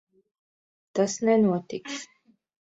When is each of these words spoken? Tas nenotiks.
Tas 0.95 1.19
nenotiks. 1.29 2.03